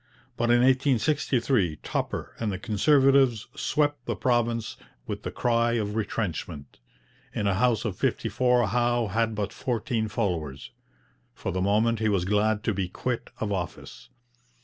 [0.35, 6.79] But in 1863 Tupper and the Conservatives swept the province with the cry of retrenchment.
[7.35, 10.71] In a house of fifty four Howe had but fourteen followers.
[11.35, 14.09] For the moment he was glad to be quit of office.